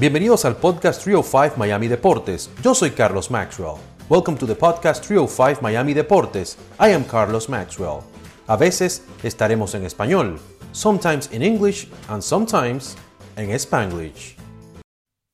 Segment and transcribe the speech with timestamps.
[0.00, 2.52] Bienvenidos al podcast 305 Miami Deportes.
[2.62, 3.80] Yo soy Carlos Maxwell.
[4.08, 6.56] Welcome to the podcast 305 Miami Deportes.
[6.78, 8.02] I am Carlos Maxwell.
[8.46, 10.38] A veces estaremos en español,
[10.70, 12.96] sometimes in English and sometimes
[13.34, 14.36] en Spanglish.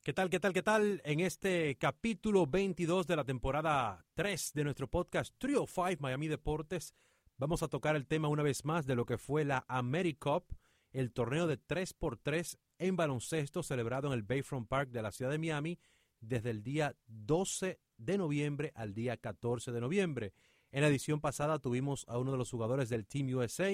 [0.03, 0.99] ¿Qué tal, qué tal, qué tal?
[1.05, 6.95] En este capítulo 22 de la temporada 3 de nuestro podcast 305 Miami Deportes,
[7.37, 10.45] vamos a tocar el tema una vez más de lo que fue la AmeriCup,
[10.95, 15.37] el torneo de 3x3 en baloncesto celebrado en el Bayfront Park de la ciudad de
[15.37, 15.77] Miami
[16.21, 20.33] desde el día 12 de noviembre al día 14 de noviembre.
[20.71, 23.73] En la edición pasada tuvimos a uno de los jugadores del Team USA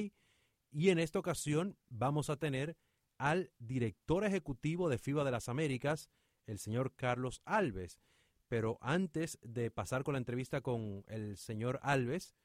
[0.72, 2.76] y en esta ocasión vamos a tener
[3.20, 6.10] al director ejecutivo de FIBA de las Américas,
[6.48, 8.02] el señor Carlos Alves.
[8.48, 12.36] Pero antes de pasar con la entrevista con el señor Alves,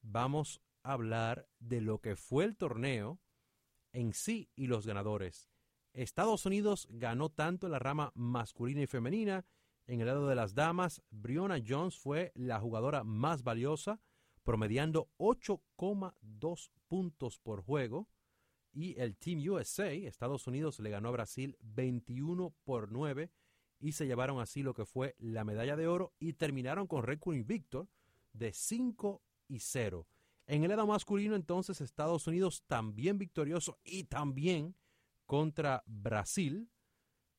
[0.00, 3.20] vamos a hablar de lo que fue el torneo
[3.92, 5.48] en sí y los ganadores.
[5.92, 9.44] Estados Unidos ganó tanto en la rama masculina y femenina.
[9.86, 14.00] En el lado de las damas, Brionna Jones fue la jugadora más valiosa,
[14.42, 18.08] promediando 8,2 puntos por juego.
[18.72, 23.30] Y el Team USA, Estados Unidos, le ganó a Brasil 21 por 9
[23.82, 27.34] y se llevaron así lo que fue la medalla de oro y terminaron con récord
[27.34, 27.88] invicto
[28.32, 30.06] de 5 y 0.
[30.52, 34.76] En el lado masculino, entonces, Estados Unidos también victorioso y también
[35.24, 36.70] contra Brasil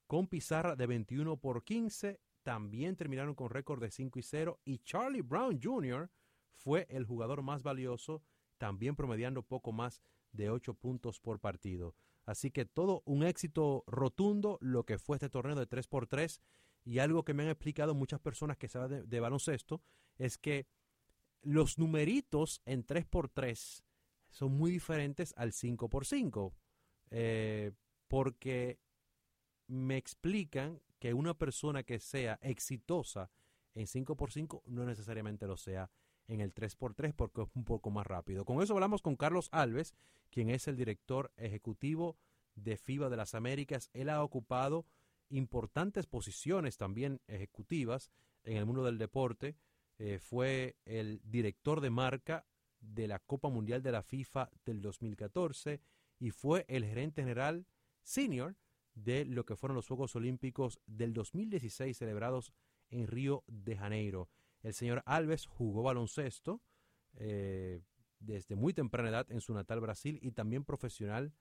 [0.07, 2.19] con pizarra de 21 por 15.
[2.41, 4.59] También terminaron con récord de 5 y 0.
[4.65, 6.09] Y Charlie Brown Jr.
[6.55, 8.23] fue el jugador más valioso,
[8.57, 11.93] también promediando poco más de 8 puntos por partido.
[12.25, 16.41] Así que todo un éxito rotundo lo que fue este torneo de 3x3.
[16.83, 19.83] Y algo que me han explicado muchas personas que saben de, baloncesto
[20.17, 20.65] es que
[21.43, 23.83] los numeritos en 3x3
[24.29, 26.53] son muy diferentes al 5x5.
[27.11, 27.71] Eh,
[28.07, 28.79] porque
[29.67, 33.29] me explican que una persona que sea exitosa
[33.75, 35.89] en 5x5 no necesariamente lo sea
[36.27, 38.45] en el 3x3 porque es un poco más rápido.
[38.45, 39.93] Con eso hablamos con Carlos Alves,
[40.29, 42.17] quien es el director ejecutivo
[42.55, 43.89] de FIBA de las Américas.
[43.93, 44.85] Él ha ocupado
[45.29, 48.11] importantes posiciones también ejecutivas
[48.43, 49.55] en el mundo del deporte.
[50.05, 52.45] Eh, fue el director de marca
[52.81, 55.79] de la Copa Mundial de la FIFA del 2014
[56.19, 57.65] y fue el gerente general
[58.01, 58.57] senior
[58.95, 62.51] de lo que fueron los Juegos Olímpicos del 2016 celebrados
[62.89, 64.29] en Río de Janeiro.
[64.61, 66.61] El señor Alves jugó baloncesto
[67.13, 67.79] eh,
[68.19, 71.33] desde muy temprana edad en su natal Brasil y también profesional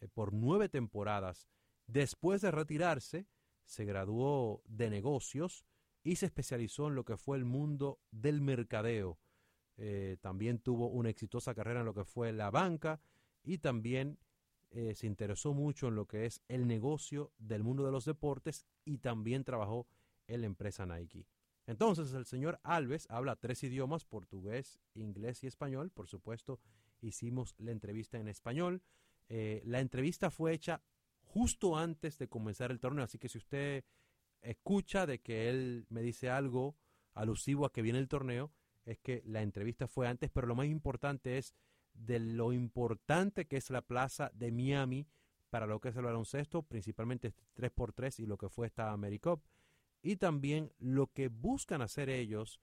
[0.00, 1.46] eh, por nueve temporadas.
[1.86, 3.28] Después de retirarse,
[3.66, 5.64] se graduó de negocios
[6.02, 9.18] y se especializó en lo que fue el mundo del mercadeo.
[9.76, 13.00] Eh, también tuvo una exitosa carrera en lo que fue la banca
[13.42, 14.18] y también
[14.70, 18.66] eh, se interesó mucho en lo que es el negocio del mundo de los deportes
[18.84, 19.86] y también trabajó
[20.26, 21.26] en la empresa Nike.
[21.66, 25.90] Entonces el señor Alves habla tres idiomas, portugués, inglés y español.
[25.90, 26.60] Por supuesto,
[27.00, 28.82] hicimos la entrevista en español.
[29.28, 30.82] Eh, la entrevista fue hecha
[31.22, 33.84] justo antes de comenzar el torneo, así que si usted
[34.42, 36.76] escucha de que él me dice algo
[37.14, 38.52] alusivo a que viene el torneo,
[38.84, 41.54] es que la entrevista fue antes, pero lo más importante es
[41.94, 45.06] de lo importante que es la plaza de Miami
[45.50, 49.42] para lo que es el baloncesto, principalmente 3x3 este y lo que fue esta AmeriCup,
[50.02, 52.60] y también lo que buscan hacer ellos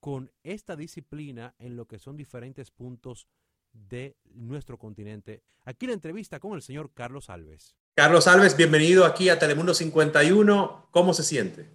[0.00, 3.28] con esta disciplina en lo que son diferentes puntos
[3.72, 5.42] de nuestro continente.
[5.64, 7.76] Aquí la entrevista con el señor Carlos Alves.
[7.98, 10.86] Carlos Alves, bienvenido aquí a Telemundo 51.
[10.92, 11.66] ¿Cómo se siente?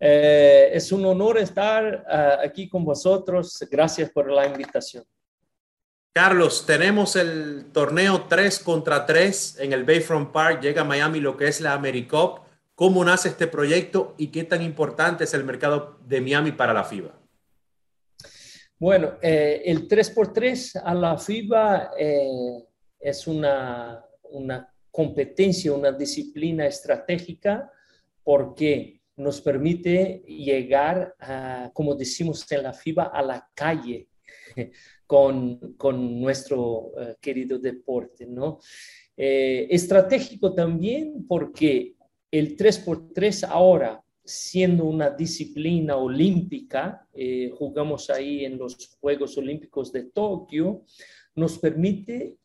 [0.00, 3.64] Eh, es un honor estar uh, aquí con vosotros.
[3.70, 5.04] Gracias por la invitación.
[6.12, 10.60] Carlos, tenemos el torneo 3 contra 3 en el Bayfront Park.
[10.60, 12.40] Llega a Miami lo que es la AmeriCup.
[12.74, 16.82] ¿Cómo nace este proyecto y qué tan importante es el mercado de Miami para la
[16.82, 17.12] FIBA?
[18.76, 22.66] Bueno, eh, el 3x3 a la FIBA eh,
[22.98, 27.70] es una, una competencia, una disciplina estratégica
[28.22, 34.08] porque nos permite llegar, a, como decimos en la FIBA, a la calle
[35.06, 35.76] con,
[36.20, 38.58] nuestro eh, querido deporte, ¿no?
[39.16, 41.94] Eh, estratégico también porque
[42.30, 50.04] el 3x3 ahora, siendo una disciplina olímpica, eh, jugamos ahí en los Juegos Olímpicos de
[50.04, 50.84] Tokio,
[51.34, 52.38] nos permite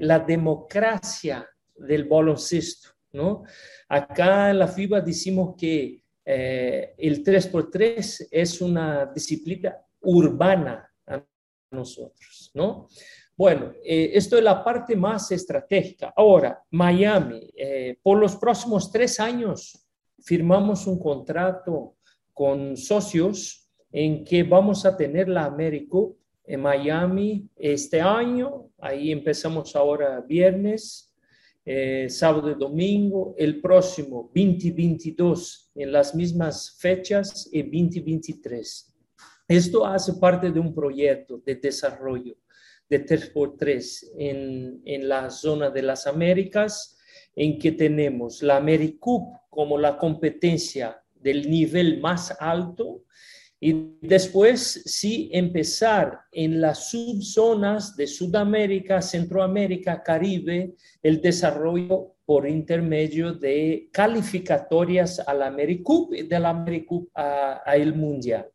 [0.00, 3.44] la democracia del baloncesto, ¿no?
[3.88, 11.22] Acá en la FIBA decimos que eh, el 3x3 es una disciplina urbana a
[11.70, 12.88] nosotros, ¿no?
[13.36, 16.12] Bueno, eh, esto es la parte más estratégica.
[16.16, 19.86] Ahora, Miami, eh, por los próximos tres años
[20.20, 21.96] firmamos un contrato
[22.32, 28.70] con socios en que vamos a tener la Américo en Miami este año.
[28.78, 31.14] Ahí empezamos ahora viernes,
[31.64, 33.34] eh, sábado y domingo.
[33.38, 38.94] El próximo 2022 en las mismas fechas y 2023.
[39.48, 42.36] Esto hace parte de un proyecto de desarrollo
[42.88, 46.98] de 3x3 en, en la zona de las Américas,
[47.34, 53.04] en que tenemos la AmeriCup como la competencia del nivel más alto
[53.64, 63.32] y después sí empezar en las subzonas de Sudamérica, Centroamérica, Caribe, el desarrollo por intermedio
[63.32, 68.50] de calificatorias a la AmeriCup y de la AmeriCup a, a el Mundial.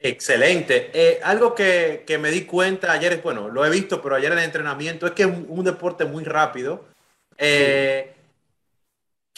[0.00, 0.90] Excelente.
[0.92, 4.38] Eh, algo que, que, me di cuenta ayer, bueno, lo he visto, pero ayer en
[4.38, 6.86] el entrenamiento, es que es un, un deporte muy rápido.
[7.36, 8.17] Eh, sí.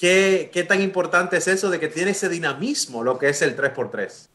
[0.01, 3.55] ¿Qué, ¿Qué tan importante es eso de que tiene ese dinamismo, lo que es el
[3.55, 4.29] 3x3?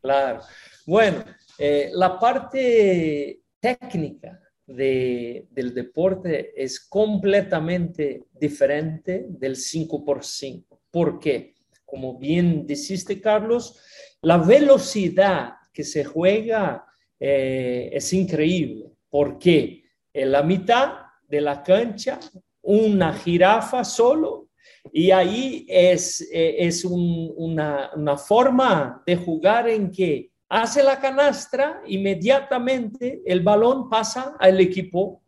[0.00, 0.40] Claro.
[0.84, 1.24] Bueno,
[1.58, 10.64] eh, la parte técnica de, del deporte es completamente diferente del 5x5.
[10.90, 11.54] ¿Por qué?
[11.84, 13.78] Como bien dijiste, Carlos,
[14.22, 16.84] la velocidad que se juega
[17.20, 20.94] eh, es increíble, porque en la mitad
[21.28, 22.18] de la cancha,
[22.62, 24.48] una jirafa solo,
[24.90, 30.98] y ahí es, eh, es un, una, una, forma de jugar en que hace la
[30.98, 35.22] canastra, inmediatamente el balón pasa al equipo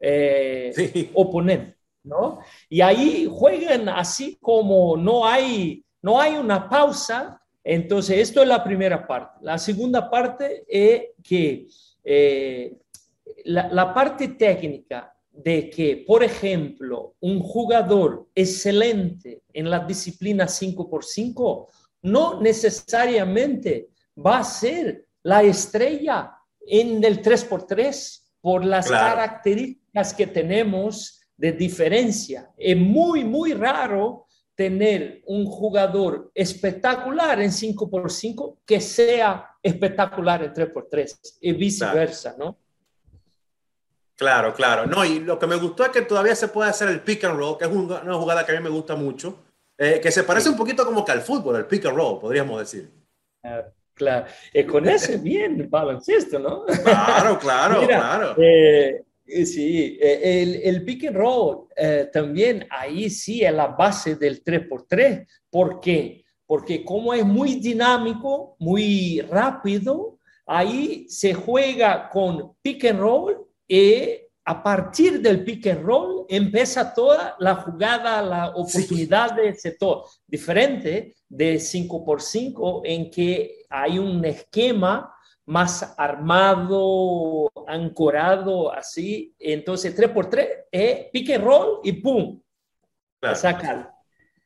[0.00, 1.10] eh, sí.
[1.14, 2.40] oponente, ¿no?
[2.68, 8.62] Y ahí juegan así como no hay, no hay una pausa, entonces, esto es la
[8.62, 9.38] primera parte.
[9.40, 11.66] La segunda parte es que
[12.04, 12.76] eh,
[13.44, 21.66] la, la, parte técnica de que, por ejemplo, un jugador excelente en la disciplina 5x5
[22.02, 23.90] no necesariamente
[24.24, 29.16] va a ser la estrella en el 3x3 por las claro.
[29.16, 32.50] características que tenemos de diferencia.
[32.56, 41.36] Es muy, muy raro tener un jugador espectacular en 5x5 que sea espectacular en 3x3
[41.42, 42.52] y viceversa, claro.
[42.52, 42.65] ¿no?
[44.16, 44.86] Claro, claro.
[44.86, 47.38] No, y lo que me gustó es que todavía se puede hacer el pick and
[47.38, 49.44] roll, que es una jugada que a mí me gusta mucho,
[49.76, 52.58] eh, que se parece un poquito como que al fútbol, el pick and roll, podríamos
[52.58, 52.90] decir.
[53.42, 54.26] Claro, claro.
[54.54, 56.64] Y con ese bien el baloncesto, ¿no?
[56.64, 58.34] Claro, claro, Mira, claro.
[58.38, 64.42] Eh, Sí, el, el, pick and roll eh, también ahí sí es la base del
[64.44, 65.26] 3x3.
[65.50, 66.24] ¿Por qué?
[66.46, 74.26] Porque como es muy dinámico, muy rápido, ahí se juega con pick and roll y
[74.48, 79.42] a partir del pick and roll empieza toda la jugada, la oportunidad sí.
[79.42, 80.04] de sector.
[80.26, 85.12] Diferente de 5x5 en que hay un esquema
[85.46, 89.34] más armado, ancorado, así.
[89.38, 92.40] Entonces, 3x3 es pique roll y pum.
[93.20, 93.36] Claro.
[93.36, 93.92] Sacar.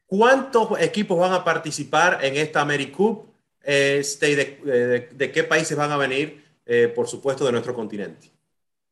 [0.07, 3.27] ¿Cuántos equipos van a participar en esta AmeriCup?
[3.63, 6.43] Este, de, de, de, qué países van a venir?
[6.65, 8.31] Eh, por supuesto, de nuestro continente.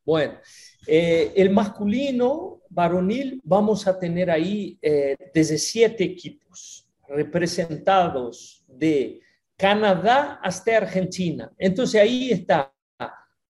[0.09, 0.39] Bueno,
[0.87, 9.21] eh, el masculino varonil vamos a tener ahí eh, desde siete equipos representados de
[9.55, 11.51] Canadá hasta Argentina.
[11.59, 12.73] Entonces ahí está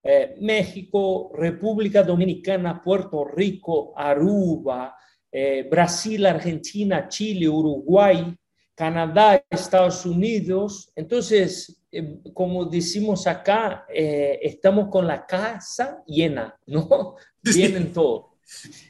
[0.03, 4.97] eh, México, República Dominicana, Puerto Rico, Aruba,
[5.31, 8.37] eh, Brasil, Argentina, Chile, Uruguay,
[8.75, 10.91] Canadá, Estados Unidos.
[10.97, 17.17] Entonces, eh, como decimos acá, eh, estamos con la casa llena, ¿no?
[17.43, 18.27] Vienen todos.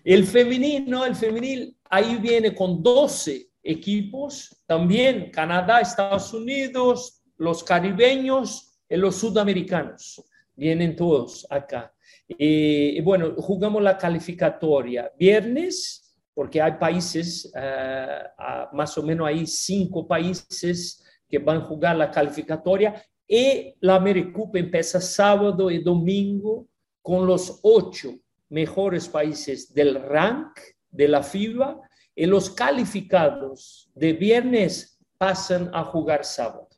[0.05, 8.79] El femenino, el femenil, ahí viene con 12 equipos, también Canadá, Estados Unidos, los caribeños
[8.89, 10.23] y los sudamericanos,
[10.55, 11.93] vienen todos acá.
[12.29, 20.07] Y, bueno, jugamos la calificatoria viernes, porque hay países, uh, más o menos hay cinco
[20.07, 26.67] países que van a jugar la calificatoria, y la AmeriCup empieza sábado y domingo
[27.03, 28.15] con los ocho
[28.49, 30.59] mejores países del rank
[30.91, 31.81] de la FIBA
[32.15, 36.69] y los calificados de viernes pasan a jugar sábado.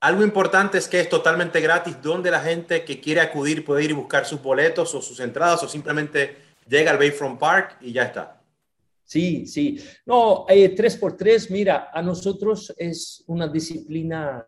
[0.00, 3.90] Algo importante es que es totalmente gratis, donde la gente que quiere acudir puede ir
[3.90, 8.04] y buscar sus boletos o sus entradas o simplemente llega al Bayfront Park y ya
[8.04, 8.39] está.
[9.10, 9.76] Sí, sí.
[10.06, 14.46] No, eh, 3x3, mira, a nosotros es una disciplina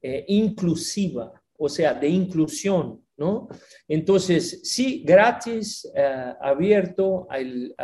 [0.00, 3.04] eh, inclusiva, o sea, de inclusión.
[3.18, 3.48] ¿no?
[3.86, 7.74] Entonces, sí, gratis, eh, abierto al,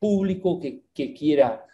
[0.00, 1.64] público que, quiera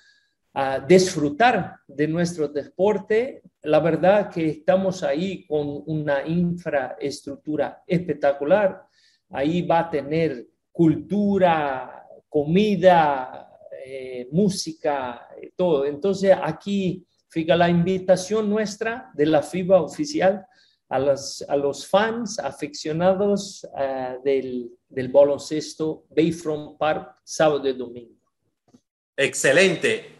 [0.54, 3.42] uh, disfrutar de nuestro deporte.
[3.62, 8.82] La verdad que estamos ahí con una infraestructura espectacular.
[9.30, 11.99] Ahí va a tener cultura,
[12.30, 13.50] comida,
[13.84, 15.84] eh, música, todo.
[15.84, 20.44] Entonces, aquí Fica la invitación nuestra de la FIBA oficial
[20.88, 28.16] a los, a los fans aficionados uh, del, del baloncesto Bayfront Park sábado y domingo.
[29.16, 30.16] Excelente.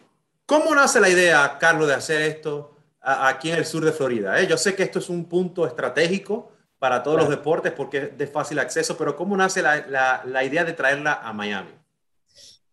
[0.46, 4.40] ¿Cómo nace la idea, Carlos, de hacer esto aquí en el sur de Florida?
[4.40, 4.46] ¿Eh?
[4.46, 8.26] Yo sé que esto es un punto estratégico para todos los deportes porque es de
[8.28, 11.79] fácil acceso, pero ¿cómo nace la, la, la idea de traerla a Miami?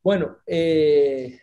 [0.08, 1.38] Bueno, eh,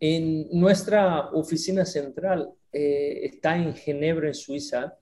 [0.00, 4.98] en nuestra oficina central eh, está en Ginebra, en Suiza.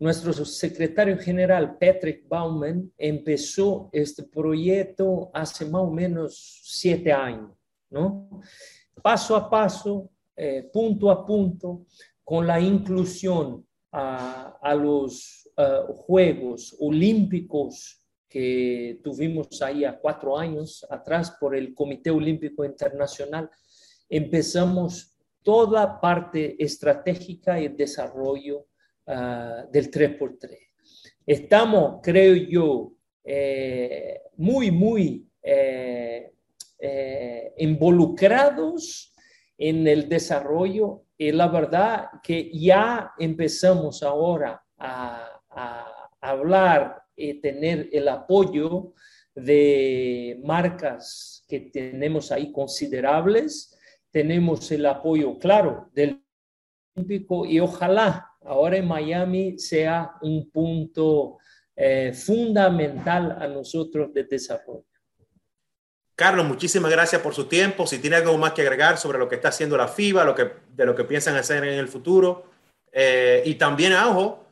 [0.00, 7.52] Nuestro secretario general, Patrick Baumann, empezó este proyecto hace más o menos siete años,
[7.90, 8.42] ¿no?
[9.00, 11.86] Paso a paso, eh, punto a punto,
[12.24, 15.48] con la inclusión a, los
[16.08, 18.01] Juegos Olímpicos
[18.32, 23.50] que tuvimos ahí a cuatro años atrás por el Comité Olímpico Internacional
[24.08, 28.66] empezamos toda parte estratégica y desarrollo
[29.06, 30.58] ah, del 3x3.
[31.26, 36.32] Estamos, creo yo, eh, muy, muy eh,
[36.78, 39.14] eh, involucrados
[39.58, 47.88] en el desarrollo y la verdad que ya empezamos ahora a, a hablar y tener
[47.92, 48.94] el apoyo
[49.34, 53.78] de marcas que tenemos ahí considerables
[54.12, 56.22] tenemos el apoyo claro del
[56.94, 61.38] Olímpico y ojalá ahora en Miami sea un punto
[61.74, 64.84] eh, fundamental a nosotros de desarrollo.
[66.14, 67.86] Carlos, muchísimas gracias por su tiempo.
[67.86, 70.52] Si tiene algo más que agregar sobre lo que está haciendo la FIBA, lo que,
[70.68, 72.50] de lo que piensan hacer en el futuro.
[72.92, 74.44] Eh, y también, ojo,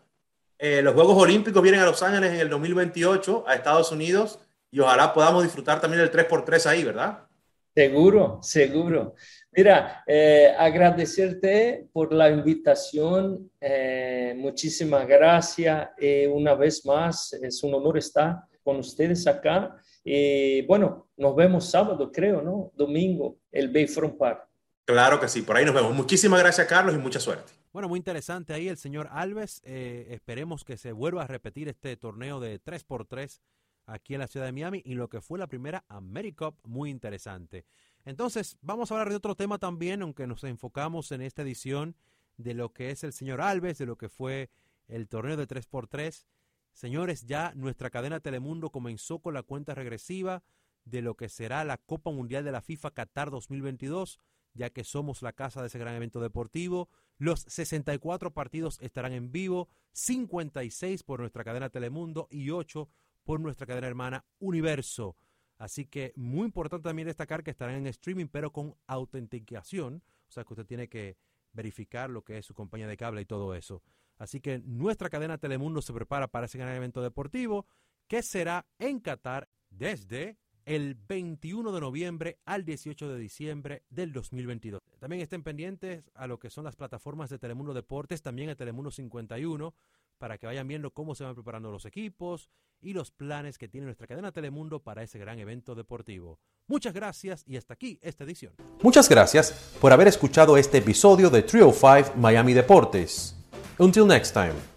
[0.61, 4.39] eh, los Juegos Olímpicos vienen a Los Ángeles en el 2028, a Estados Unidos,
[4.71, 7.27] y ojalá podamos disfrutar también del 3x3 ahí, ¿verdad?
[7.75, 9.15] Seguro, seguro.
[9.53, 13.51] Mira, eh, agradecerte por la invitación.
[13.61, 15.89] Eh, muchísimas gracias.
[15.99, 19.77] Eh, una vez más, es un honor estar con ustedes acá.
[20.05, 22.71] Y bueno, nos vemos sábado, creo, ¿no?
[22.75, 24.47] Domingo, el Bayfront Park.
[24.85, 25.95] Claro que sí, por ahí nos vemos.
[25.95, 27.60] Muchísimas gracias, Carlos, y mucha suerte.
[27.73, 29.63] Bueno, muy interesante ahí el señor Alves.
[29.65, 33.41] esperemos que se vuelva a repetir este torneo de 3x3
[33.87, 37.65] aquí en la ciudad de Miami y lo que fue la primera AmeriCup, muy interesante.
[38.05, 41.95] Entonces, vamos a hablar de otro tema también, aunque nos enfocamos en esta edición
[42.39, 44.51] de lo que es el señor Alves, de lo que fue
[44.89, 46.27] el torneo de 3x3.
[46.73, 50.43] Señores, ya nuestra cadena Telemundo comenzó con la cuenta regresiva
[50.85, 54.19] de lo que será la Copa Mundial de la FIFA Qatar 2022,
[54.55, 56.89] ya que somos la casa de ese gran evento deportivo.
[57.19, 62.89] Los 64 partidos estarán en vivo, 56 por nuestra cadena Telemundo y 8
[63.25, 65.17] por nuestra cadena hermana Universo.
[65.59, 70.03] Así que muy importante también destacar que estarán en streaming, pero con autenticación.
[70.29, 71.19] O sea que usted tiene que
[71.53, 73.83] verificar lo que es su compañía de cable y todo eso.
[74.17, 77.67] Así que nuestra cadena Telemundo se prepara para ese gran evento deportivo
[78.07, 80.39] que será en Qatar desde
[80.71, 84.81] el 21 de noviembre al 18 de diciembre del 2022.
[85.01, 88.93] También estén pendientes a lo que son las plataformas de Telemundo Deportes, también a Telemundo
[88.93, 89.75] 51,
[90.19, 92.51] para que vayan viendo cómo se van preparando los equipos
[92.81, 96.39] y los planes que tiene nuestra cadena Telemundo para ese gran evento deportivo.
[96.69, 98.55] Muchas gracias y hasta aquí esta edición.
[98.81, 103.35] Muchas gracias por haber escuchado este episodio de Trio 5 Miami Deportes.
[103.77, 104.70] Until next time.